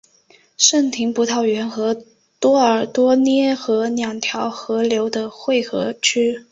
[0.57, 1.95] 康廷葡萄园和
[2.39, 6.39] 多尔多涅河两条河流的汇合区。